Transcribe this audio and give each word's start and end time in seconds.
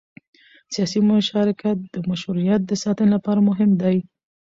سیاسي 0.73 0.99
مشارکت 1.11 1.77
د 1.93 1.95
مشروعیت 2.09 2.61
د 2.65 2.71
ساتنې 2.83 3.09
لپاره 3.15 3.39
مهم 3.49 3.69
دی 3.81 3.97